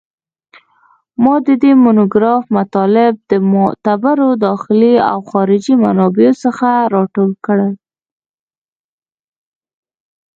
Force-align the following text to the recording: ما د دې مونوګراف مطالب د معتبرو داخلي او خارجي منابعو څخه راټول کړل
ما 1.23 1.35
د 1.45 1.47
دې 1.61 1.71
مونوګراف 1.83 2.43
مطالب 2.57 3.13
د 3.31 3.31
معتبرو 3.53 4.29
داخلي 4.47 4.95
او 5.11 5.17
خارجي 5.29 5.73
منابعو 5.83 6.33
څخه 6.43 6.69
راټول 6.93 7.31
کړل 7.45 7.73